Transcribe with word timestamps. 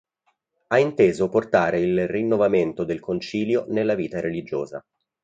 Ha 0.69 0.79
inteso 0.79 1.29
portare 1.29 1.79
il 1.79 2.07
rinnovamento 2.07 2.83
del 2.85 2.99
Concilio 2.99 3.65
nella 3.67 3.93
vita 3.93 4.19
religiosa. 4.19 4.83